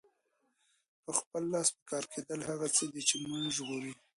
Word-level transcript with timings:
په 1.03 1.11
خپله 1.17 1.47
لاس 1.53 1.67
پکار 1.75 2.03
کیدل 2.13 2.39
هغه 2.49 2.67
څه 2.75 2.83
دي 2.93 3.01
چې 3.09 3.15
مونږ 3.29 3.45
ژغوري. 3.55 3.93